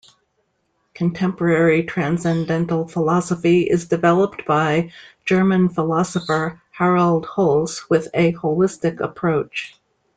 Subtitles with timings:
[0.95, 4.91] Contemporary transcendental philosophy is developed by
[5.25, 9.79] German philosopher Harald Holz with a holistic approach.